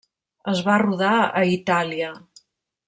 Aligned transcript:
Es 0.53 0.61
va 0.69 0.77
rodar 0.83 1.11
a 1.19 1.45
Itàlia. 1.59 2.13